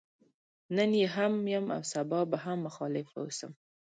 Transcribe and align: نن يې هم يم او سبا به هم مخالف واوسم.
نن 0.75 0.91
يې 0.99 1.07
هم 1.15 1.33
يم 1.53 1.65
او 1.75 1.81
سبا 1.93 2.19
به 2.31 2.37
هم 2.45 2.57
مخالف 2.67 3.05
واوسم. 3.11 3.51